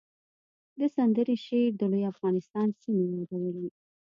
د 0.79 0.81
سندرې 0.95 1.35
شعر 1.45 1.71
د 1.77 1.81
لوی 1.91 2.03
افغانستان 2.13 2.67
سیمې 2.81 3.05
یادولې 3.15 3.67